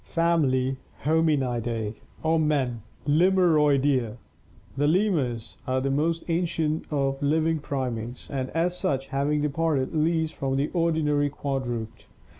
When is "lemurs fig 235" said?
4.87-5.67